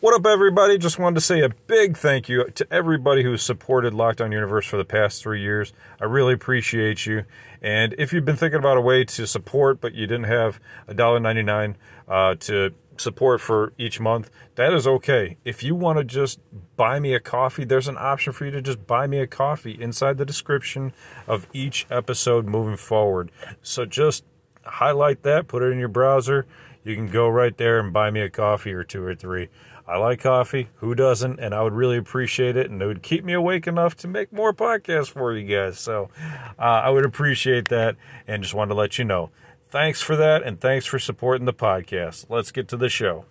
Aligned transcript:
What 0.00 0.14
up, 0.14 0.26
everybody? 0.26 0.78
Just 0.78 0.98
wanted 0.98 1.14
to 1.14 1.20
say 1.20 1.42
a 1.42 1.48
big 1.48 1.96
thank 1.96 2.28
you 2.28 2.50
to 2.50 2.66
everybody 2.72 3.22
who's 3.22 3.44
supported 3.44 3.92
Lockdown 3.92 4.32
Universe 4.32 4.66
for 4.66 4.78
the 4.78 4.84
past 4.84 5.22
three 5.22 5.42
years. 5.42 5.72
I 6.00 6.06
really 6.06 6.34
appreciate 6.34 7.06
you. 7.06 7.24
And 7.62 7.94
if 7.98 8.12
you've 8.12 8.24
been 8.24 8.34
thinking 8.34 8.58
about 8.58 8.76
a 8.76 8.80
way 8.80 9.04
to 9.04 9.28
support, 9.28 9.80
but 9.80 9.94
you 9.94 10.08
didn't 10.08 10.24
have 10.24 10.58
$1.99 10.88 11.76
uh, 12.08 12.34
to 12.40 12.74
support 12.96 13.40
for 13.40 13.72
each 13.78 14.00
month, 14.00 14.28
that 14.56 14.72
is 14.72 14.88
okay. 14.88 15.36
If 15.44 15.62
you 15.62 15.76
want 15.76 15.98
to 15.98 16.04
just 16.04 16.40
buy 16.74 16.98
me 16.98 17.14
a 17.14 17.20
coffee, 17.20 17.64
there's 17.64 17.86
an 17.86 17.96
option 17.96 18.32
for 18.32 18.44
you 18.44 18.50
to 18.50 18.62
just 18.62 18.88
buy 18.88 19.06
me 19.06 19.20
a 19.20 19.26
coffee 19.28 19.80
inside 19.80 20.18
the 20.18 20.26
description 20.26 20.92
of 21.28 21.46
each 21.52 21.86
episode 21.90 22.46
moving 22.46 22.76
forward. 22.76 23.30
So 23.62 23.84
just 23.84 24.24
highlight 24.66 25.22
that, 25.22 25.48
put 25.48 25.62
it 25.62 25.72
in 25.72 25.78
your 25.78 25.88
browser. 25.88 26.46
You 26.84 26.94
can 26.94 27.08
go 27.08 27.28
right 27.28 27.56
there 27.56 27.80
and 27.80 27.92
buy 27.92 28.10
me 28.10 28.20
a 28.20 28.30
coffee 28.30 28.72
or 28.72 28.84
two 28.84 29.02
or 29.02 29.14
three. 29.14 29.48
I 29.88 29.98
like 29.98 30.20
coffee. 30.20 30.68
Who 30.76 30.94
doesn't? 30.94 31.38
And 31.38 31.54
I 31.54 31.62
would 31.62 31.72
really 31.72 31.96
appreciate 31.96 32.56
it. 32.56 32.70
And 32.70 32.82
it 32.82 32.86
would 32.86 33.02
keep 33.02 33.24
me 33.24 33.32
awake 33.32 33.66
enough 33.66 33.96
to 33.98 34.08
make 34.08 34.32
more 34.32 34.52
podcasts 34.52 35.10
for 35.10 35.32
you 35.32 35.46
guys. 35.46 35.78
So 35.78 36.10
uh, 36.58 36.62
I 36.62 36.90
would 36.90 37.04
appreciate 37.04 37.68
that. 37.68 37.96
And 38.26 38.42
just 38.42 38.54
wanted 38.54 38.70
to 38.70 38.74
let 38.74 38.98
you 38.98 39.04
know. 39.04 39.30
Thanks 39.68 40.02
for 40.02 40.16
that. 40.16 40.42
And 40.42 40.60
thanks 40.60 40.86
for 40.86 40.98
supporting 40.98 41.44
the 41.44 41.54
podcast. 41.54 42.26
Let's 42.28 42.50
get 42.50 42.68
to 42.68 42.76
the 42.76 42.88
show. 42.88 43.26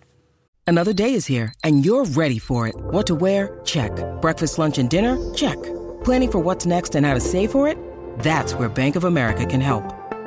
Another 0.66 0.92
day 0.92 1.14
is 1.14 1.26
here, 1.26 1.54
and 1.62 1.84
you're 1.84 2.04
ready 2.04 2.40
for 2.40 2.66
it. 2.66 2.74
What 2.76 3.06
to 3.06 3.14
wear? 3.14 3.60
Check. 3.64 3.92
Breakfast, 4.20 4.58
lunch, 4.58 4.78
and 4.78 4.90
dinner? 4.90 5.32
Check. 5.32 5.62
Planning 6.02 6.32
for 6.32 6.38
what's 6.40 6.66
next 6.66 6.96
and 6.96 7.06
how 7.06 7.14
to 7.14 7.20
save 7.20 7.52
for 7.52 7.68
it? 7.68 7.78
That's 8.18 8.52
where 8.54 8.68
Bank 8.68 8.96
of 8.96 9.04
America 9.04 9.46
can 9.46 9.60
help. 9.60 9.84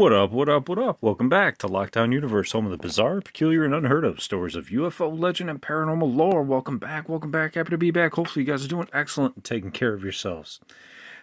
What 0.00 0.14
up, 0.14 0.30
what 0.30 0.48
up, 0.48 0.70
what 0.70 0.78
up? 0.78 0.96
Welcome 1.02 1.28
back 1.28 1.58
to 1.58 1.66
Lockdown 1.66 2.10
Universe, 2.14 2.52
home 2.52 2.64
of 2.64 2.70
the 2.70 2.78
bizarre, 2.78 3.20
peculiar, 3.20 3.66
and 3.66 3.74
unheard 3.74 4.02
of 4.02 4.22
stories 4.22 4.56
of 4.56 4.68
UFO 4.68 5.14
legend 5.14 5.50
and 5.50 5.60
paranormal 5.60 6.16
lore. 6.16 6.42
Welcome 6.42 6.78
back, 6.78 7.06
welcome 7.06 7.30
back. 7.30 7.54
Happy 7.54 7.68
to 7.68 7.76
be 7.76 7.90
back. 7.90 8.14
Hopefully, 8.14 8.42
you 8.42 8.50
guys 8.50 8.64
are 8.64 8.68
doing 8.68 8.88
excellent 8.94 9.34
and 9.34 9.44
taking 9.44 9.70
care 9.70 9.92
of 9.92 10.02
yourselves. 10.02 10.58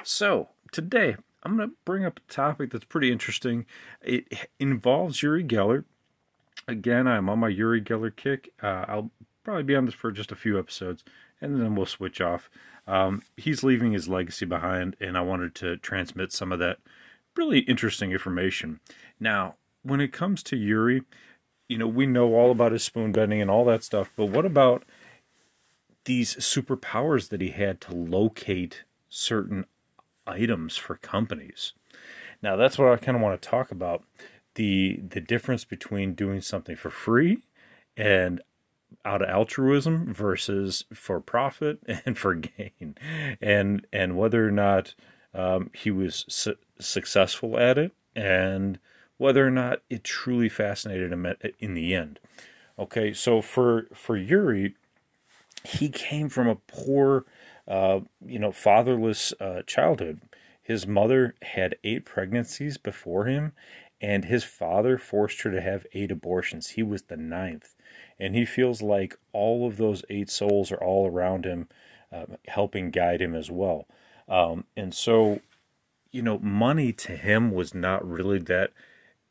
So, 0.04 0.50
today, 0.72 1.16
I'm 1.42 1.58
going 1.58 1.70
to 1.72 1.76
bring 1.86 2.06
up 2.06 2.20
a 2.20 2.32
topic 2.32 2.70
that's 2.70 2.86
pretty 2.86 3.12
interesting. 3.12 3.66
It 4.04 4.48
involves 4.60 5.24
Uri 5.24 5.44
Geller. 5.44 5.84
Again, 6.68 7.08
I'm 7.08 7.30
on 7.30 7.40
my 7.40 7.50
Uri 7.50 7.82
Geller 7.82 8.16
kick. 8.16 8.54
Uh, 8.62 8.86
I'll 8.88 9.10
probably 9.44 9.64
be 9.64 9.76
on 9.76 9.86
this 9.86 9.96
for 9.96 10.12
just 10.12 10.32
a 10.32 10.36
few 10.36 10.60
episodes, 10.60 11.04
and 11.42 11.60
then 11.60 11.74
we'll 11.74 11.88
switch 11.88 12.22
off. 12.22 12.48
Um, 12.86 13.24
he's 13.38 13.64
leaving 13.64 13.94
his 13.94 14.08
legacy 14.08 14.46
behind, 14.46 14.96
and 15.02 15.18
I 15.18 15.22
wanted 15.22 15.56
to 15.56 15.78
transmit 15.78 16.32
some 16.32 16.52
of 16.52 16.60
that 16.60 16.78
really 17.38 17.60
interesting 17.60 18.12
information. 18.12 18.80
Now, 19.20 19.56
when 19.84 20.02
it 20.02 20.12
comes 20.12 20.44
to 20.44 20.58
Uri, 20.58 21.04
you 21.68 21.78
know, 21.78 21.88
we 21.88 22.06
know 22.06 22.34
all 22.34 22.52
about 22.52 22.72
his 22.72 22.84
spoon 22.84 23.12
bending 23.12 23.42
and 23.42 23.52
all 23.52 23.66
that 23.66 23.84
stuff, 23.84 24.12
but 24.16 24.28
what 24.28 24.46
about 24.46 24.84
these 26.06 26.36
superpowers 26.36 27.30
that 27.30 27.42
he 27.42 27.50
had 27.50 27.82
to 27.82 27.94
locate 27.94 28.84
certain 29.10 29.66
items 30.26 30.78
for 30.78 30.96
companies? 30.96 31.74
Now, 32.42 32.56
that's 32.56 32.78
what 32.78 32.92
I 32.92 32.98
kind 32.98 33.16
of 33.16 33.22
want 33.22 33.42
to 33.42 33.50
talk 33.50 33.72
about 33.72 34.04
the 34.56 35.00
the 35.10 35.22
difference 35.22 35.64
between 35.64 36.16
doing 36.16 36.42
something 36.42 36.76
for 36.76 36.90
free 36.90 37.44
and 37.96 38.42
out 39.06 39.22
of 39.22 39.30
altruism 39.30 40.14
versus 40.14 40.84
for 40.94 41.20
profit 41.20 41.80
and 42.06 42.18
for 42.18 42.36
gain 42.36 42.96
and 43.42 43.86
and 43.94 44.18
whether 44.18 44.48
or 44.48 44.52
not 44.52 44.96
um, 45.38 45.70
he 45.74 45.92
was 45.92 46.26
su- 46.28 46.58
successful 46.80 47.58
at 47.58 47.78
it 47.78 47.94
and 48.16 48.80
whether 49.18 49.46
or 49.46 49.52
not 49.52 49.82
it 49.90 50.04
truly 50.04 50.50
fascinated 50.50 51.12
him 51.12 51.26
at, 51.26 51.38
in 51.60 51.76
the 51.76 51.94
end. 51.94 52.20
Okay, 52.80 53.14
so 53.14 53.42
for 53.42 53.88
for 53.94 54.18
Uri, 54.18 54.76
he 55.64 55.90
came 55.90 56.30
from 56.30 56.48
a 56.48 56.56
poor, 56.56 57.26
uh, 57.68 58.02
you 58.26 58.40
know, 58.40 58.52
fatherless 58.52 59.34
uh, 59.40 59.62
childhood. 59.66 60.22
His 60.62 60.86
mother 60.86 61.36
had 61.42 61.78
eight 61.84 62.06
pregnancies 62.06 62.78
before 62.78 63.26
him, 63.26 63.54
and 64.02 64.26
his 64.26 64.44
father 64.44 64.98
forced 64.98 65.42
her 65.42 65.52
to 65.52 65.62
have 65.62 65.88
eight 65.94 66.12
abortions. 66.12 66.72
He 66.72 66.84
was 66.84 67.04
the 67.04 67.18
ninth, 67.18 67.74
and 68.20 68.36
he 68.36 68.46
feels 68.46 68.82
like 68.82 69.18
all 69.34 69.68
of 69.68 69.78
those 69.78 70.04
eight 70.10 70.30
souls 70.30 70.72
are 70.72 70.84
all 70.84 71.08
around 71.08 71.46
him, 71.46 71.68
uh, 72.12 72.26
helping 72.48 72.92
guide 72.92 73.22
him 73.22 73.34
as 73.34 73.50
well. 73.50 73.88
Um, 74.28 74.66
and 74.76 74.94
so, 74.94 75.42
you 76.12 76.22
know, 76.22 76.40
money 76.40 76.92
to 76.94 77.14
him 77.14 77.52
was 77.52 77.74
not 77.74 78.08
really 78.08 78.40
that 78.40 78.72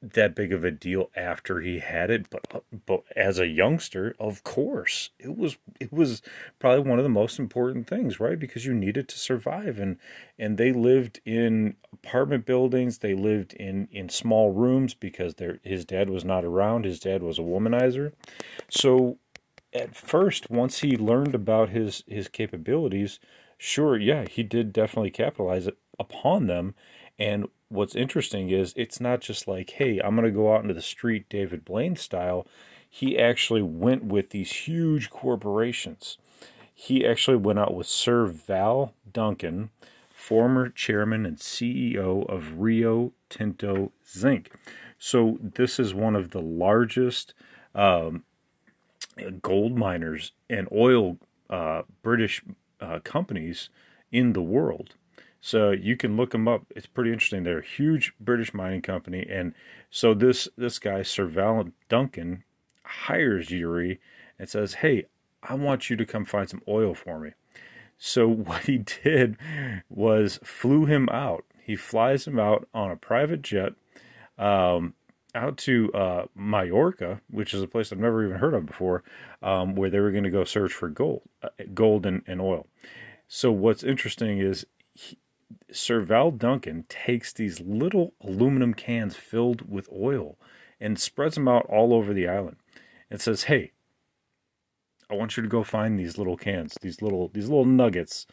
that 0.02 0.34
big 0.34 0.52
of 0.52 0.62
a 0.62 0.70
deal 0.70 1.10
after 1.16 1.60
he 1.60 1.78
had 1.78 2.10
it, 2.10 2.28
but 2.30 2.64
but 2.84 3.02
as 3.16 3.38
a 3.38 3.46
youngster, 3.46 4.14
of 4.20 4.44
course, 4.44 5.10
it 5.18 5.36
was 5.36 5.56
it 5.80 5.92
was 5.92 6.22
probably 6.58 6.88
one 6.88 6.98
of 6.98 7.02
the 7.02 7.08
most 7.08 7.38
important 7.38 7.86
things, 7.86 8.20
right? 8.20 8.38
Because 8.38 8.66
you 8.66 8.74
needed 8.74 9.08
to 9.08 9.18
survive, 9.18 9.78
and 9.78 9.96
and 10.38 10.58
they 10.58 10.72
lived 10.72 11.20
in 11.24 11.76
apartment 11.92 12.44
buildings, 12.44 12.98
they 12.98 13.14
lived 13.14 13.54
in 13.54 13.88
in 13.90 14.08
small 14.08 14.52
rooms 14.52 14.94
because 14.94 15.34
their 15.36 15.60
his 15.62 15.84
dad 15.84 16.10
was 16.10 16.24
not 16.24 16.44
around. 16.44 16.84
His 16.84 17.00
dad 17.00 17.22
was 17.22 17.38
a 17.38 17.42
womanizer, 17.42 18.12
so 18.68 19.18
at 19.72 19.94
first, 19.94 20.50
once 20.50 20.80
he 20.80 20.96
learned 20.96 21.34
about 21.34 21.70
his 21.70 22.04
his 22.06 22.28
capabilities, 22.28 23.18
sure, 23.58 23.96
yeah, 23.98 24.26
he 24.28 24.42
did 24.42 24.72
definitely 24.72 25.10
capitalize 25.10 25.66
it 25.66 25.76
upon 25.98 26.46
them. 26.46 26.74
And 27.18 27.48
what's 27.68 27.94
interesting 27.94 28.50
is 28.50 28.72
it's 28.76 29.00
not 29.00 29.20
just 29.20 29.48
like, 29.48 29.70
hey, 29.70 30.00
I'm 30.00 30.14
going 30.14 30.26
to 30.26 30.30
go 30.30 30.54
out 30.54 30.62
into 30.62 30.74
the 30.74 30.82
street 30.82 31.28
David 31.28 31.64
Blaine 31.64 31.96
style. 31.96 32.46
He 32.88 33.18
actually 33.18 33.62
went 33.62 34.04
with 34.04 34.30
these 34.30 34.52
huge 34.52 35.10
corporations. 35.10 36.18
He 36.72 37.06
actually 37.06 37.38
went 37.38 37.58
out 37.58 37.74
with 37.74 37.86
Sir 37.86 38.26
Val 38.26 38.94
Duncan, 39.10 39.70
former 40.10 40.68
chairman 40.68 41.24
and 41.24 41.38
CEO 41.38 42.28
of 42.28 42.58
Rio 42.58 43.12
Tinto 43.30 43.92
Zinc. 44.06 44.50
So 44.98 45.38
this 45.40 45.78
is 45.78 45.94
one 45.94 46.14
of 46.14 46.30
the 46.30 46.40
largest 46.40 47.34
um, 47.74 48.24
gold 49.42 49.76
miners 49.76 50.32
and 50.48 50.68
oil 50.72 51.18
uh, 51.48 51.82
British 52.02 52.42
uh, 52.80 53.00
companies 53.04 53.68
in 54.12 54.32
the 54.32 54.42
world. 54.42 54.94
So 55.40 55.70
you 55.70 55.96
can 55.96 56.16
look 56.16 56.30
them 56.30 56.48
up. 56.48 56.66
It's 56.74 56.86
pretty 56.86 57.12
interesting. 57.12 57.44
They're 57.44 57.60
a 57.60 57.64
huge 57.64 58.14
British 58.18 58.52
mining 58.52 58.82
company, 58.82 59.26
and 59.30 59.54
so 59.90 60.12
this 60.12 60.48
this 60.56 60.78
guy 60.78 61.02
Sir 61.02 61.26
Val 61.26 61.68
Duncan 61.88 62.42
hires 62.82 63.50
Uri 63.50 64.00
and 64.38 64.48
says, 64.48 64.74
"Hey, 64.74 65.06
I 65.42 65.54
want 65.54 65.88
you 65.88 65.96
to 65.96 66.06
come 66.06 66.24
find 66.24 66.48
some 66.48 66.62
oil 66.66 66.94
for 66.94 67.20
me." 67.20 67.30
So 67.96 68.26
what 68.48 68.62
he 68.62 68.78
did 68.78 69.36
was 69.88 70.40
flew 70.42 70.86
him 70.86 71.08
out. 71.10 71.44
He 71.62 71.76
flies 71.76 72.26
him 72.26 72.40
out 72.40 72.68
on 72.74 72.90
a 72.90 72.96
private 72.96 73.42
jet 73.42 73.74
um, 74.38 74.94
out 75.36 75.56
to 75.58 75.92
uh, 75.92 76.26
Mallorca, 76.34 77.20
which 77.30 77.54
is 77.54 77.62
a 77.62 77.68
place 77.68 77.92
I've 77.92 77.98
never 77.98 78.24
even 78.24 78.38
heard 78.38 78.54
of 78.54 78.66
before, 78.66 79.04
um, 79.42 79.74
where 79.76 79.90
they 79.90 80.00
were 80.00 80.10
going 80.10 80.24
to 80.24 80.30
go 80.30 80.44
search 80.44 80.72
for 80.72 80.88
gold, 80.88 81.22
uh, 81.42 81.48
gold 81.74 82.06
and, 82.06 82.22
and, 82.26 82.40
oil. 82.40 82.66
So 83.28 83.52
what's 83.52 83.84
interesting 83.84 84.38
is 84.38 84.66
he, 84.94 85.18
Sir 85.70 86.00
Val 86.00 86.30
Duncan 86.30 86.84
takes 86.88 87.32
these 87.32 87.60
little 87.60 88.14
aluminum 88.20 88.74
cans 88.74 89.14
filled 89.14 89.70
with 89.70 89.88
oil 89.92 90.36
and 90.80 90.98
spreads 90.98 91.34
them 91.34 91.48
out 91.48 91.66
all 91.66 91.92
over 91.94 92.12
the 92.12 92.28
island, 92.28 92.56
and 93.10 93.20
says, 93.20 93.44
"Hey, 93.44 93.72
I 95.08 95.14
want 95.14 95.36
you 95.36 95.42
to 95.42 95.48
go 95.48 95.62
find 95.62 95.98
these 95.98 96.18
little 96.18 96.36
cans, 96.36 96.76
these 96.82 97.00
little 97.00 97.28
these 97.28 97.48
little 97.48 97.64
nuggets 97.64 98.26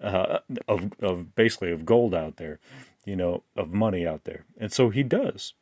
uh, 0.00 0.38
of 0.66 0.92
of 1.00 1.34
basically 1.34 1.70
of 1.70 1.84
gold 1.84 2.14
out 2.14 2.36
there, 2.36 2.58
you 3.04 3.14
know, 3.14 3.44
of 3.56 3.72
money 3.72 4.06
out 4.06 4.24
there." 4.24 4.44
And 4.58 4.72
so 4.72 4.90
he 4.90 5.02
does 5.02 5.54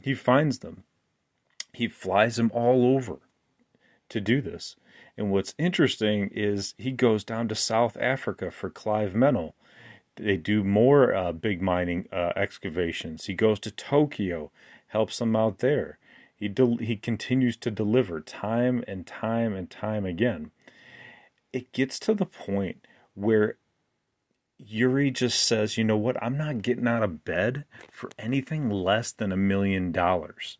he 0.00 0.14
finds 0.14 0.60
them. 0.60 0.84
He 1.72 1.88
flies 1.88 2.36
them 2.36 2.50
all 2.54 2.86
over 2.96 3.18
to 4.08 4.20
do 4.20 4.40
this. 4.40 4.76
And 5.16 5.30
what's 5.30 5.54
interesting 5.58 6.28
is 6.32 6.74
he 6.78 6.92
goes 6.92 7.24
down 7.24 7.48
to 7.48 7.54
South 7.54 7.96
Africa 8.00 8.50
for 8.50 8.70
Clive 8.70 9.12
Meynell. 9.12 9.52
They 10.16 10.36
do 10.36 10.62
more 10.62 11.14
uh, 11.14 11.32
big 11.32 11.60
mining 11.60 12.08
uh, 12.12 12.32
excavations. 12.36 13.26
He 13.26 13.34
goes 13.34 13.58
to 13.60 13.70
Tokyo, 13.70 14.50
helps 14.88 15.18
them 15.18 15.34
out 15.34 15.58
there. 15.58 15.98
He 16.36 16.46
He 16.46 16.48
del- 16.48 16.76
he 16.76 16.96
continues 16.96 17.56
to 17.58 17.70
deliver 17.70 18.20
time 18.20 18.84
and 18.86 19.06
time 19.06 19.54
and 19.54 19.70
time 19.70 20.04
again. 20.04 20.50
It 21.52 21.72
gets 21.72 21.98
to 22.00 22.14
the 22.14 22.26
point 22.26 22.86
where 23.14 23.56
Yuri 24.58 25.10
just 25.10 25.42
says, 25.42 25.76
"You 25.76 25.84
know 25.84 25.96
what? 25.96 26.22
I'm 26.22 26.36
not 26.36 26.62
getting 26.62 26.86
out 26.88 27.02
of 27.02 27.24
bed 27.24 27.64
for 27.90 28.10
anything 28.18 28.70
less 28.70 29.12
than 29.12 29.32
a 29.32 29.36
million 29.36 29.92
dollars. 29.92 30.58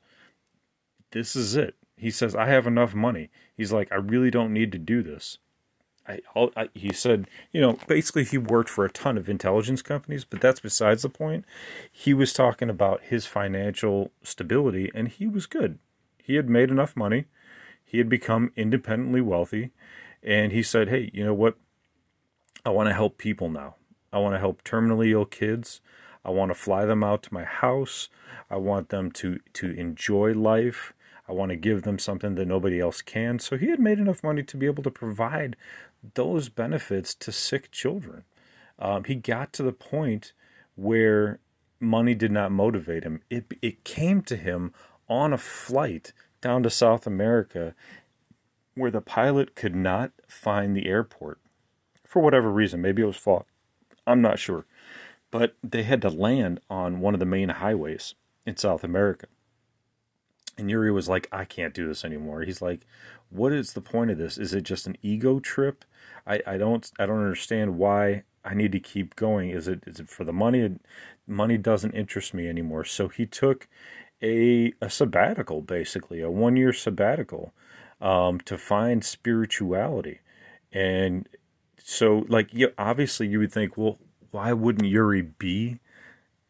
This 1.12 1.36
is 1.36 1.56
it." 1.56 1.76
He 1.96 2.10
says, 2.10 2.34
"I 2.34 2.46
have 2.46 2.66
enough 2.66 2.94
money." 2.94 3.30
He's 3.56 3.72
like, 3.72 3.90
"I 3.92 3.96
really 3.96 4.30
don't 4.30 4.52
need 4.52 4.72
to 4.72 4.78
do 4.78 5.02
this." 5.02 5.38
I, 6.06 6.20
I, 6.56 6.68
he 6.74 6.92
said, 6.92 7.26
you 7.50 7.60
know, 7.60 7.78
basically 7.88 8.24
he 8.24 8.36
worked 8.36 8.68
for 8.68 8.84
a 8.84 8.90
ton 8.90 9.16
of 9.16 9.28
intelligence 9.28 9.80
companies, 9.80 10.24
but 10.24 10.40
that's 10.40 10.60
besides 10.60 11.02
the 11.02 11.08
point. 11.08 11.46
He 11.90 12.12
was 12.12 12.34
talking 12.34 12.68
about 12.68 13.04
his 13.04 13.24
financial 13.26 14.10
stability, 14.22 14.90
and 14.94 15.08
he 15.08 15.26
was 15.26 15.46
good. 15.46 15.78
He 16.22 16.34
had 16.34 16.48
made 16.48 16.70
enough 16.70 16.96
money. 16.96 17.24
He 17.82 17.98
had 17.98 18.08
become 18.08 18.52
independently 18.56 19.20
wealthy, 19.20 19.70
and 20.22 20.52
he 20.52 20.62
said, 20.62 20.88
"Hey, 20.88 21.10
you 21.14 21.24
know 21.24 21.34
what? 21.34 21.56
I 22.66 22.70
want 22.70 22.88
to 22.88 22.94
help 22.94 23.18
people 23.18 23.48
now. 23.48 23.76
I 24.14 24.18
want 24.18 24.34
to 24.34 24.38
help 24.38 24.64
terminally 24.64 25.10
ill 25.10 25.26
kids. 25.26 25.80
I 26.24 26.30
want 26.30 26.50
to 26.50 26.54
fly 26.54 26.86
them 26.86 27.04
out 27.04 27.22
to 27.24 27.34
my 27.34 27.44
house. 27.44 28.08
I 28.48 28.56
want 28.56 28.88
them 28.88 29.10
to 29.12 29.40
to 29.54 29.70
enjoy 29.72 30.32
life." 30.32 30.94
I 31.28 31.32
want 31.32 31.50
to 31.50 31.56
give 31.56 31.82
them 31.82 31.98
something 31.98 32.34
that 32.34 32.46
nobody 32.46 32.80
else 32.80 33.00
can. 33.00 33.38
So 33.38 33.56
he 33.56 33.70
had 33.70 33.80
made 33.80 33.98
enough 33.98 34.22
money 34.22 34.42
to 34.42 34.56
be 34.56 34.66
able 34.66 34.82
to 34.82 34.90
provide 34.90 35.56
those 36.14 36.50
benefits 36.50 37.14
to 37.14 37.32
sick 37.32 37.70
children. 37.70 38.24
Um, 38.78 39.04
he 39.04 39.14
got 39.14 39.52
to 39.54 39.62
the 39.62 39.72
point 39.72 40.32
where 40.74 41.40
money 41.80 42.14
did 42.14 42.32
not 42.32 42.52
motivate 42.52 43.04
him. 43.04 43.22
It 43.30 43.54
it 43.62 43.84
came 43.84 44.20
to 44.22 44.36
him 44.36 44.72
on 45.08 45.32
a 45.32 45.38
flight 45.38 46.12
down 46.40 46.62
to 46.64 46.70
South 46.70 47.06
America 47.06 47.74
where 48.74 48.90
the 48.90 49.00
pilot 49.00 49.54
could 49.54 49.74
not 49.74 50.12
find 50.26 50.76
the 50.76 50.86
airport 50.86 51.38
for 52.04 52.20
whatever 52.20 52.50
reason. 52.50 52.82
Maybe 52.82 53.02
it 53.02 53.06
was 53.06 53.16
fog. 53.16 53.46
I'm 54.06 54.22
not 54.22 54.38
sure. 54.38 54.66
But 55.30 55.56
they 55.62 55.82
had 55.82 56.02
to 56.02 56.10
land 56.10 56.60
on 56.70 57.00
one 57.00 57.14
of 57.14 57.20
the 57.20 57.26
main 57.26 57.48
highways 57.48 58.14
in 58.46 58.56
South 58.56 58.84
America. 58.84 59.26
And 60.56 60.70
Yuri 60.70 60.92
was 60.92 61.08
like, 61.08 61.28
I 61.32 61.44
can't 61.44 61.74
do 61.74 61.88
this 61.88 62.04
anymore. 62.04 62.42
He's 62.42 62.62
like, 62.62 62.86
what 63.30 63.52
is 63.52 63.72
the 63.72 63.80
point 63.80 64.10
of 64.10 64.18
this? 64.18 64.38
Is 64.38 64.54
it 64.54 64.62
just 64.62 64.86
an 64.86 64.96
ego 65.02 65.40
trip? 65.40 65.84
I, 66.26 66.40
I 66.46 66.56
don't 66.56 66.88
I 66.98 67.06
don't 67.06 67.18
understand 67.18 67.76
why 67.76 68.22
I 68.44 68.54
need 68.54 68.72
to 68.72 68.80
keep 68.80 69.16
going. 69.16 69.50
Is 69.50 69.66
it 69.66 69.82
is 69.86 69.98
it 69.98 70.08
for 70.08 70.24
the 70.24 70.32
money? 70.32 70.76
Money 71.26 71.58
doesn't 71.58 71.92
interest 71.92 72.34
me 72.34 72.48
anymore. 72.48 72.84
So 72.84 73.08
he 73.08 73.26
took 73.26 73.66
a 74.22 74.72
a 74.80 74.88
sabbatical, 74.88 75.62
basically 75.62 76.20
a 76.20 76.30
one 76.30 76.56
year 76.56 76.72
sabbatical, 76.72 77.52
um, 78.00 78.38
to 78.40 78.56
find 78.56 79.04
spirituality, 79.04 80.20
and 80.72 81.28
so 81.86 82.24
like 82.28 82.48
yeah, 82.54 82.68
obviously 82.78 83.28
you 83.28 83.40
would 83.40 83.52
think, 83.52 83.76
well, 83.76 83.98
why 84.30 84.54
wouldn't 84.54 84.88
Yuri 84.88 85.20
be 85.20 85.80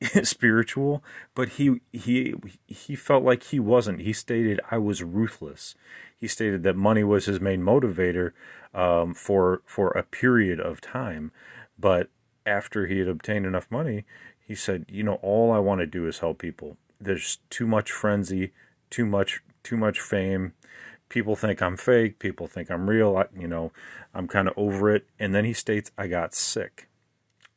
spiritual? 0.23 1.03
But 1.35 1.51
he 1.51 1.81
he 1.93 2.35
he 2.69 2.95
felt 2.95 3.25
like 3.25 3.43
he 3.43 3.59
wasn't. 3.59 4.03
He 4.03 4.13
stated, 4.13 4.61
"I 4.71 4.79
was 4.79 5.03
ruthless." 5.03 5.75
He 6.17 6.29
stated 6.29 6.63
that 6.63 6.77
money 6.77 7.03
was 7.03 7.27
his 7.27 7.41
main 7.41 7.63
motivator 7.63 8.31
um, 8.73 9.13
for 9.13 9.63
for 9.67 9.89
a 9.91 10.05
period 10.05 10.61
of 10.61 10.81
time, 10.81 11.33
but 11.77 12.11
after 12.47 12.87
he 12.87 13.01
had 13.01 13.09
obtained 13.09 13.45
enough 13.45 13.69
money, 13.73 14.05
he 14.39 14.55
said, 14.55 14.87
"You 14.89 15.03
know, 15.03 15.15
all 15.15 15.51
I 15.51 15.59
want 15.59 15.81
to 15.81 15.87
do 15.87 16.07
is 16.07 16.21
help 16.21 16.39
people. 16.39 16.77
There's 17.01 17.39
too 17.51 17.67
much 17.67 17.91
frenzy, 17.91 18.53
too 18.89 19.05
much 19.05 19.43
too 19.65 19.77
much 19.77 20.01
fame." 20.01 20.53
People 21.09 21.37
think 21.37 21.63
I'm 21.63 21.77
fake. 21.77 22.19
People 22.19 22.47
think 22.47 22.71
I'm 22.71 22.89
real. 22.89 23.17
I, 23.17 23.27
you 23.39 23.47
know, 23.47 23.73
I'm 24.15 24.27
kind 24.27 24.49
of 24.49 24.55
over 24.57 24.95
it. 24.95 25.07
And 25.19 25.35
then 25.35 25.45
he 25.45 25.53
states, 25.53 25.91
I 25.97 26.07
got 26.07 26.35
sick. 26.35 26.89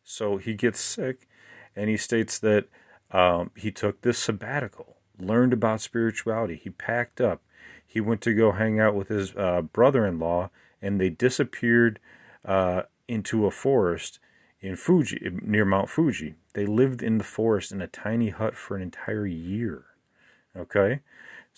So 0.03 0.37
he 0.37 0.53
gets 0.53 0.79
sick 0.79 1.27
and 1.75 1.89
he 1.89 1.97
states 1.97 2.39
that 2.39 2.65
um, 3.11 3.51
he 3.55 3.71
took 3.71 4.01
this 4.01 4.17
sabbatical, 4.17 4.97
learned 5.19 5.53
about 5.53 5.81
spirituality. 5.81 6.59
He 6.61 6.69
packed 6.69 7.21
up. 7.21 7.41
He 7.85 8.01
went 8.01 8.21
to 8.21 8.33
go 8.33 8.51
hang 8.51 8.79
out 8.79 8.95
with 8.95 9.07
his 9.07 9.33
uh, 9.35 9.61
brother 9.61 10.05
in 10.05 10.19
law, 10.19 10.49
and 10.81 10.99
they 10.99 11.09
disappeared 11.09 11.99
uh, 12.43 12.83
into 13.07 13.45
a 13.45 13.51
forest 13.51 14.19
in 14.59 14.75
Fuji, 14.75 15.29
near 15.41 15.65
Mount 15.65 15.89
Fuji. 15.89 16.35
They 16.53 16.65
lived 16.65 17.01
in 17.01 17.17
the 17.17 17.23
forest 17.23 17.71
in 17.71 17.81
a 17.81 17.87
tiny 17.87 18.29
hut 18.29 18.55
for 18.55 18.75
an 18.75 18.81
entire 18.81 19.25
year. 19.25 19.85
Okay? 20.55 21.01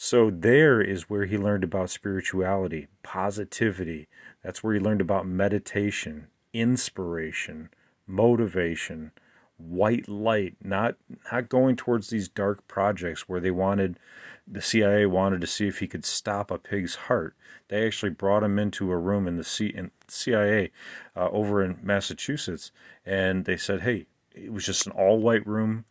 So 0.01 0.29
there 0.29 0.79
is 0.79 1.09
where 1.09 1.25
he 1.25 1.37
learned 1.37 1.65
about 1.65 1.89
spirituality, 1.89 2.87
positivity. 3.03 4.07
That's 4.41 4.63
where 4.63 4.73
he 4.73 4.79
learned 4.79 5.01
about 5.01 5.27
meditation, 5.27 6.27
inspiration, 6.53 7.69
motivation, 8.07 9.11
white 9.57 10.07
light, 10.07 10.55
not 10.63 10.95
not 11.29 11.49
going 11.49 11.75
towards 11.75 12.09
these 12.09 12.29
dark 12.29 12.65
projects 12.65 13.27
where 13.27 13.41
they 13.41 13.51
wanted 13.51 13.99
the 14.47 14.61
CIA 14.61 15.05
wanted 15.05 15.41
to 15.41 15.47
see 15.47 15.67
if 15.67 15.79
he 15.79 15.87
could 15.87 16.05
stop 16.05 16.49
a 16.49 16.57
pig's 16.57 16.95
heart. 16.95 17.35
They 17.67 17.85
actually 17.85 18.11
brought 18.11 18.43
him 18.43 18.57
into 18.57 18.93
a 18.93 18.97
room 18.97 19.27
in 19.27 19.35
the 19.35 19.43
C, 19.43 19.65
in 19.65 19.91
CIA 20.07 20.71
uh, 21.13 21.27
over 21.29 21.61
in 21.61 21.77
Massachusetts, 21.83 22.71
and 23.05 23.43
they 23.43 23.57
said, 23.57 23.81
"Hey, 23.81 24.05
it 24.33 24.53
was 24.53 24.65
just 24.65 24.87
an 24.87 24.93
all-white 24.93 25.45
room 25.45 25.83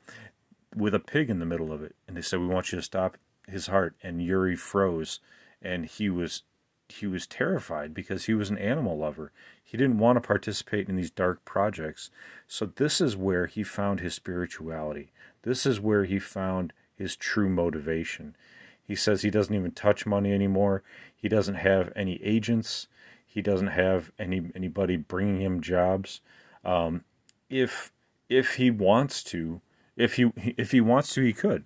with 0.74 0.94
a 0.94 0.98
pig 0.98 1.28
in 1.28 1.40
the 1.40 1.44
middle 1.44 1.70
of 1.70 1.82
it." 1.82 1.94
And 2.08 2.16
they 2.16 2.22
said, 2.22 2.40
"We 2.40 2.46
want 2.46 2.72
you 2.72 2.76
to 2.76 2.82
stop 2.82 3.18
his 3.48 3.68
heart." 3.68 3.94
And 4.02 4.22
Yuri 4.22 4.56
froze, 4.56 5.20
and 5.62 5.86
he 5.86 6.08
was 6.08 6.42
he 6.88 7.06
was 7.06 7.26
terrified 7.26 7.92
because 7.92 8.24
he 8.24 8.34
was 8.34 8.50
an 8.50 8.58
animal 8.58 8.96
lover. 8.96 9.30
He 9.62 9.76
didn't 9.76 9.98
want 9.98 10.16
to 10.16 10.26
participate 10.26 10.88
in 10.88 10.96
these 10.96 11.10
dark 11.10 11.44
projects. 11.44 12.10
So 12.46 12.66
this 12.66 13.00
is 13.00 13.16
where 13.16 13.46
he 13.46 13.62
found 13.62 14.00
his 14.00 14.14
spirituality. 14.14 15.10
This 15.42 15.66
is 15.66 15.80
where 15.80 16.04
he 16.04 16.18
found 16.18 16.72
his 16.94 17.14
true 17.14 17.48
motivation. 17.48 18.34
He 18.82 18.94
says 18.94 19.20
he 19.20 19.30
doesn't 19.30 19.54
even 19.54 19.72
touch 19.72 20.06
money 20.06 20.32
anymore. 20.32 20.82
He 21.14 21.28
doesn't 21.28 21.56
have 21.56 21.92
any 21.94 22.22
agents. 22.22 22.88
He 23.26 23.42
doesn't 23.42 23.68
have 23.68 24.10
any 24.18 24.50
anybody 24.54 24.96
bringing 24.96 25.42
him 25.42 25.60
jobs. 25.60 26.22
Um, 26.64 27.04
if 27.50 27.92
if 28.30 28.54
he 28.54 28.70
wants 28.70 29.22
to, 29.24 29.60
if 29.96 30.14
he 30.14 30.32
if 30.56 30.70
he 30.72 30.80
wants 30.80 31.12
to, 31.14 31.22
he 31.22 31.34
could. 31.34 31.64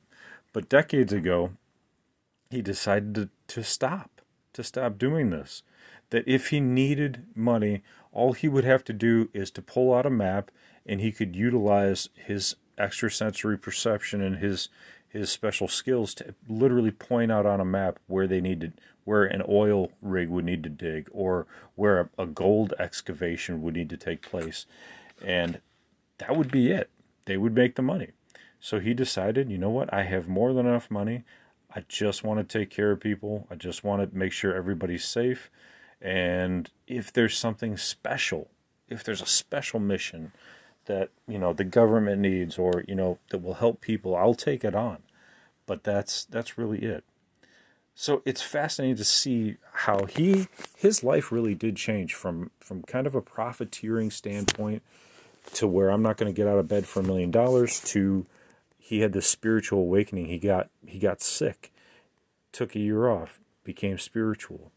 But 0.53 0.69
decades 0.69 1.13
ago, 1.13 1.53
he 2.53 2.63
decided 2.63 3.15
to, 3.15 3.29
to 3.49 3.65
stop 3.65 4.21
to 4.53 4.63
stop 4.63 4.99
doing 4.99 5.31
this. 5.31 5.63
That 6.11 6.25
if 6.27 6.49
he 6.49 6.61
needed 6.61 7.25
money, 7.35 7.83
all 8.13 8.35
he 8.35 8.49
would 8.49 8.65
have 8.65 8.85
to 8.85 8.93
do 8.93 9.31
is 9.33 9.51
to 9.53 9.63
pull 9.63 9.95
out 9.95 10.07
a 10.07 10.11
map 10.11 10.51
and 10.85 11.01
he 11.01 11.13
could 11.13 11.35
utilize 11.35 12.11
his 12.15 12.57
extrasensory 12.79 13.59
perception 13.59 14.21
and 14.21 14.37
his 14.37 14.69
his 15.09 15.31
special 15.31 15.69
skills 15.69 16.15
to 16.15 16.35
literally 16.49 16.91
point 16.91 17.31
out 17.31 17.45
on 17.45 17.61
a 17.61 17.65
map 17.65 17.99
where 18.07 18.27
they 18.27 18.41
needed 18.41 18.73
where 19.05 19.25
an 19.25 19.43
oil 19.49 19.91
rig 20.01 20.29
would 20.29 20.45
need 20.45 20.63
to 20.63 20.69
dig 20.69 21.09
or 21.13 21.47
where 21.75 22.01
a, 22.01 22.23
a 22.23 22.27
gold 22.27 22.73
excavation 22.79 23.61
would 23.63 23.75
need 23.75 23.91
to 23.91 23.97
take 23.97 24.23
place. 24.23 24.65
And 25.25 25.61
that 26.19 26.37
would 26.37 26.51
be 26.51 26.71
it. 26.71 26.89
They 27.27 27.37
would 27.37 27.55
make 27.55 27.75
the 27.75 27.83
money. 27.83 28.11
So 28.61 28.81
he 28.81 28.95
decided 28.95 29.51
you 29.51 29.59
know 29.59 29.71
what? 29.71 29.93
I 29.93 30.03
have 30.05 30.29
more 30.29 30.53
than 30.53 30.67
enough 30.67 30.91
money 30.91 31.25
I 31.75 31.85
just 31.89 32.23
want 32.23 32.47
to 32.47 32.59
take 32.59 32.71
care 32.71 32.91
of 32.93 33.01
people. 33.01 33.47
I 33.51 33.55
just 33.55 33.83
want 33.83 34.11
to 34.11 34.17
make 34.17 34.33
sure 34.33 34.55
everybody's 34.55 35.05
safe. 35.05 35.51
And 36.01 36.71
if 36.87 37.13
there's 37.13 37.39
something 37.39 37.77
special, 37.77 38.51
if 38.89 39.03
there's 39.05 39.23
a 39.23 39.27
special 39.27 39.81
mission 39.81 40.33
that, 40.87 41.11
you 41.29 41.39
know, 41.39 41.53
the 41.53 41.65
government 41.65 42.21
needs 42.21 42.59
or, 42.59 42.85
you 42.87 42.95
know, 42.95 43.19
that 43.31 43.39
will 43.39 43.55
help 43.55 43.81
people, 43.81 44.17
I'll 44.17 44.35
take 44.35 44.65
it 44.65 44.75
on. 44.75 44.99
But 45.65 45.85
that's 45.85 46.25
that's 46.25 46.59
really 46.59 46.81
it. 46.81 47.05
So 47.95 48.23
it's 48.25 48.43
fascinating 48.43 48.97
to 48.97 49.05
see 49.05 49.57
how 49.73 50.07
he 50.07 50.49
his 50.77 51.05
life 51.05 51.31
really 51.31 51.55
did 51.55 51.77
change 51.77 52.15
from 52.15 52.51
from 52.59 52.83
kind 52.83 53.07
of 53.07 53.15
a 53.15 53.23
profiteering 53.23 54.11
standpoint 54.11 54.83
to 55.55 55.69
where 55.69 55.91
I'm 55.91 56.03
not 56.03 56.17
going 56.17 56.33
to 56.33 56.37
get 56.37 56.49
out 56.49 56.59
of 56.59 56.69
bed 56.69 56.87
for 56.87 57.01
a 57.01 57.05
million 57.05 57.31
dollars 57.31 57.81
to 57.87 58.27
he 58.85 58.99
had 58.99 59.13
this 59.13 59.29
spiritual 59.29 59.79
awakening. 59.79 60.27
He 60.27 60.41
got 60.41 60.69
he 60.85 60.99
got 60.99 61.23
sick, 61.23 61.73
took 62.51 62.75
a 62.75 62.81
year 62.81 63.09
off, 63.09 63.39
became 63.63 63.97
spiritual, 63.97 64.73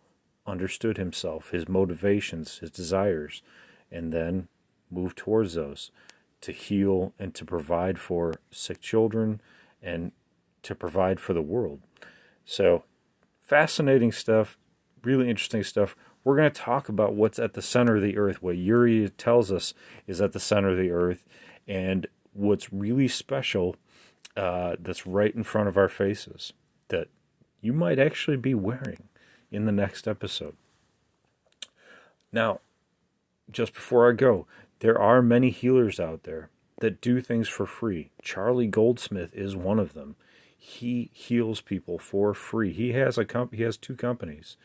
understood 0.46 0.98
himself, 0.98 1.50
his 1.50 1.68
motivations, 1.68 2.60
his 2.60 2.70
desires, 2.70 3.42
and 3.92 4.14
then 4.14 4.48
moved 4.92 5.18
towards 5.18 5.56
those 5.56 5.90
to 6.42 6.52
heal 6.52 7.14
and 7.18 7.34
to 7.34 7.44
provide 7.44 7.98
for 7.98 8.36
sick 8.52 8.80
children 8.80 9.42
and 9.82 10.12
to 10.62 10.76
provide 10.76 11.20
for 11.20 11.34
the 11.34 11.42
world. 11.42 11.82
So, 12.46 12.84
fascinating 13.42 14.12
stuff, 14.12 14.56
really 15.02 15.32
interesting 15.32 15.64
stuff. 15.64 15.96
We're 16.24 16.38
going 16.38 16.52
to 16.52 16.62
talk 16.62 16.90
about 16.90 17.16
what's 17.16 17.40
at 17.40 17.56
the 17.56 17.62
center 17.64 17.96
of 17.96 18.04
the 18.04 18.18
earth, 18.18 18.44
what 18.44 18.56
Yuri 18.56 19.10
tells 19.10 19.52
us 19.52 19.74
is 20.06 20.22
at 20.22 20.32
the 20.32 20.40
center 20.40 20.70
of 20.70 20.78
the 20.78 20.92
earth, 20.92 21.26
and 21.68 22.06
what's 22.34 22.72
really 22.72 23.08
special 23.08 23.76
uh, 24.36 24.76
that's 24.80 25.08
right 25.08 25.34
in 25.34 25.44
front 25.44 25.68
of 25.68 25.78
our 25.78 25.90
faces 25.90 26.54
that 26.90 27.08
you 27.62 27.74
might 27.74 28.00
actually 28.00 28.38
be 28.38 28.54
wearing 28.54 29.04
in 29.52 29.66
the 29.66 29.72
next 29.72 30.08
episode. 30.08 30.56
Now, 32.32 32.60
just 33.50 33.74
before 33.74 34.10
I 34.10 34.14
go, 34.14 34.46
there 34.80 35.00
are 35.00 35.22
many 35.22 35.50
healers 35.50 36.00
out 36.00 36.24
there 36.24 36.50
that 36.80 37.02
do 37.02 37.22
things 37.22 37.48
for 37.48 37.66
free. 37.66 38.12
Charlie 38.22 38.68
Goldsmith 38.68 39.34
is 39.34 39.56
one 39.56 39.80
of 39.80 39.94
them. 39.94 40.16
He 40.58 41.10
heals 41.14 41.62
people 41.62 41.98
for 41.98 42.34
free. 42.34 42.74
He 42.74 42.92
has 42.94 43.18
a 43.18 43.26
comp- 43.26 43.54
he 43.54 43.64
has 43.64 43.78
two 43.78 43.96
companies. 43.96 44.58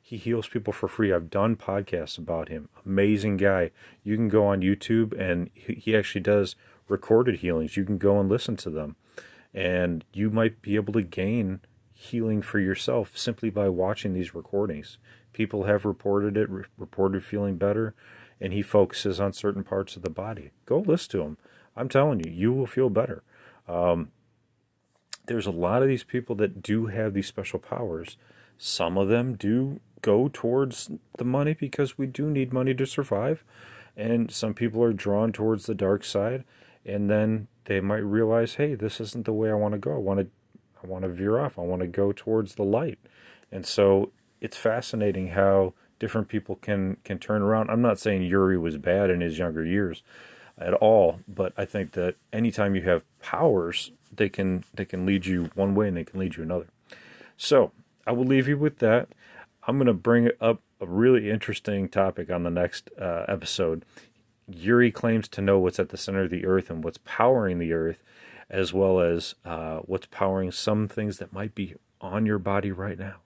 He 0.00 0.16
heals 0.16 0.48
people 0.48 0.72
for 0.72 0.88
free. 0.88 1.12
I've 1.12 1.28
done 1.28 1.56
podcasts 1.56 2.16
about 2.16 2.48
him. 2.48 2.70
Amazing 2.86 3.36
guy. 3.36 3.72
You 4.02 4.16
can 4.16 4.28
go 4.28 4.46
on 4.46 4.62
YouTube 4.62 5.12
and 5.18 5.50
he 5.54 5.94
actually 5.94 6.22
does 6.22 6.56
recorded 6.88 7.40
healings. 7.40 7.76
You 7.76 7.84
can 7.84 7.98
go 7.98 8.18
and 8.18 8.28
listen 8.28 8.56
to 8.56 8.70
them. 8.70 8.96
And 9.54 10.04
you 10.12 10.30
might 10.30 10.62
be 10.62 10.76
able 10.76 10.92
to 10.92 11.02
gain 11.02 11.60
healing 11.94 12.42
for 12.42 12.60
yourself 12.60 13.16
simply 13.16 13.50
by 13.50 13.68
watching 13.68 14.12
these 14.12 14.34
recordings. 14.34 14.98
People 15.32 15.64
have 15.64 15.84
reported 15.84 16.36
it, 16.36 16.48
re- 16.48 16.64
reported 16.76 17.24
feeling 17.24 17.56
better, 17.56 17.94
and 18.40 18.52
he 18.52 18.62
focuses 18.62 19.18
on 19.18 19.32
certain 19.32 19.64
parts 19.64 19.96
of 19.96 20.02
the 20.02 20.10
body. 20.10 20.52
Go 20.64 20.78
listen 20.78 21.10
to 21.10 21.22
him. 21.22 21.36
I'm 21.76 21.88
telling 21.88 22.20
you, 22.20 22.30
you 22.30 22.52
will 22.52 22.66
feel 22.66 22.90
better. 22.90 23.22
Um, 23.66 24.10
there's 25.26 25.46
a 25.46 25.52
lot 25.52 25.82
of 25.82 25.88
these 25.88 26.04
people 26.04 26.34
that 26.36 26.62
do 26.62 26.86
have 26.86 27.14
these 27.14 27.26
special 27.26 27.58
powers. 27.58 28.16
Some 28.56 28.96
of 28.96 29.08
them 29.08 29.34
do 29.34 29.80
go 30.00 30.30
towards 30.32 30.90
the 31.16 31.24
money 31.24 31.54
because 31.54 31.98
we 31.98 32.06
do 32.06 32.30
need 32.30 32.52
money 32.52 32.74
to 32.74 32.86
survive. 32.86 33.44
And 33.96 34.30
some 34.30 34.54
people 34.54 34.82
are 34.82 34.92
drawn 34.92 35.32
towards 35.32 35.66
the 35.66 35.74
dark 35.74 36.04
side. 36.04 36.44
And 36.84 37.10
then 37.10 37.48
they 37.68 37.80
might 37.80 37.98
realize, 37.98 38.54
hey, 38.54 38.74
this 38.74 38.98
isn't 38.98 39.26
the 39.26 39.32
way 39.32 39.50
I 39.50 39.54
want 39.54 39.72
to 39.72 39.78
go. 39.78 39.92
I 39.92 39.98
want 39.98 40.20
to 40.20 40.26
I 40.82 40.86
want 40.86 41.02
to 41.02 41.08
veer 41.08 41.38
off. 41.38 41.58
I 41.58 41.62
want 41.62 41.82
to 41.82 41.86
go 41.86 42.12
towards 42.12 42.54
the 42.54 42.62
light. 42.62 42.98
And 43.52 43.66
so 43.66 44.10
it's 44.40 44.56
fascinating 44.56 45.28
how 45.28 45.74
different 45.98 46.28
people 46.28 46.56
can 46.56 46.96
can 47.04 47.18
turn 47.18 47.42
around. 47.42 47.70
I'm 47.70 47.82
not 47.82 47.98
saying 47.98 48.22
Yuri 48.22 48.56
was 48.56 48.78
bad 48.78 49.10
in 49.10 49.20
his 49.20 49.38
younger 49.38 49.64
years 49.64 50.02
at 50.56 50.72
all, 50.74 51.20
but 51.28 51.52
I 51.58 51.66
think 51.66 51.92
that 51.92 52.16
anytime 52.32 52.74
you 52.74 52.82
have 52.82 53.04
powers, 53.20 53.92
they 54.10 54.30
can 54.30 54.64
they 54.72 54.86
can 54.86 55.04
lead 55.04 55.26
you 55.26 55.50
one 55.54 55.74
way 55.74 55.88
and 55.88 55.96
they 55.96 56.04
can 56.04 56.20
lead 56.20 56.36
you 56.36 56.42
another. 56.42 56.68
So 57.36 57.72
I 58.06 58.12
will 58.12 58.24
leave 58.24 58.48
you 58.48 58.56
with 58.56 58.78
that. 58.78 59.08
I'm 59.66 59.76
going 59.76 59.88
to 59.88 59.92
bring 59.92 60.30
up 60.40 60.62
a 60.80 60.86
really 60.86 61.30
interesting 61.30 61.90
topic 61.90 62.30
on 62.30 62.44
the 62.44 62.50
next 62.50 62.88
uh, 62.98 63.26
episode. 63.28 63.84
Yuri 64.48 64.90
claims 64.90 65.28
to 65.28 65.42
know 65.42 65.58
what's 65.58 65.78
at 65.78 65.90
the 65.90 65.96
center 65.96 66.22
of 66.22 66.30
the 66.30 66.46
earth 66.46 66.70
and 66.70 66.82
what's 66.82 66.98
powering 67.04 67.58
the 67.58 67.72
earth, 67.72 68.02
as 68.48 68.72
well 68.72 69.00
as 69.00 69.34
uh, 69.44 69.78
what's 69.80 70.06
powering 70.06 70.50
some 70.50 70.88
things 70.88 71.18
that 71.18 71.32
might 71.32 71.54
be 71.54 71.74
on 72.00 72.24
your 72.26 72.38
body 72.38 72.72
right 72.72 72.98
now. 72.98 73.16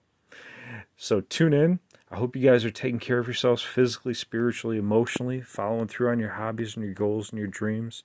So 0.97 1.21
tune 1.21 1.53
in. 1.53 1.79
I 2.11 2.17
hope 2.17 2.35
you 2.35 2.47
guys 2.47 2.63
are 2.63 2.71
taking 2.71 2.99
care 2.99 3.19
of 3.19 3.27
yourselves 3.27 3.63
physically, 3.63 4.13
spiritually, 4.13 4.77
emotionally, 4.77 5.41
following 5.41 5.87
through 5.87 6.11
on 6.11 6.19
your 6.19 6.31
hobbies 6.31 6.75
and 6.75 6.85
your 6.85 6.93
goals 6.93 7.31
and 7.31 7.39
your 7.39 7.47
dreams. 7.47 8.03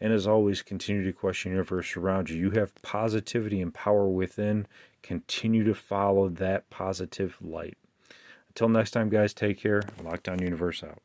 And 0.00 0.12
as 0.12 0.26
always, 0.26 0.62
continue 0.62 1.04
to 1.04 1.12
question 1.12 1.50
the 1.50 1.56
universe 1.56 1.96
around 1.96 2.30
you. 2.30 2.36
You 2.36 2.50
have 2.52 2.80
positivity 2.82 3.60
and 3.60 3.74
power 3.74 4.08
within. 4.08 4.66
Continue 5.02 5.64
to 5.64 5.74
follow 5.74 6.28
that 6.28 6.70
positive 6.70 7.36
light. 7.40 7.76
Until 8.48 8.68
next 8.68 8.92
time, 8.92 9.08
guys, 9.08 9.34
take 9.34 9.60
care. 9.60 9.82
Lockdown 10.02 10.40
Universe 10.40 10.82
out. 10.82 11.02